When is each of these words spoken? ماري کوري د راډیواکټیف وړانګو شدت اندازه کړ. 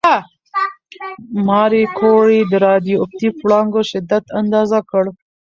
ماري 1.47 1.83
کوري 1.99 2.39
د 2.51 2.53
راډیواکټیف 2.65 3.33
وړانګو 3.41 3.81
شدت 3.91 4.25
اندازه 4.39 4.79
کړ. 4.89 5.03